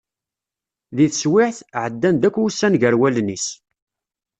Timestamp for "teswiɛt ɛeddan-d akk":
1.11-2.35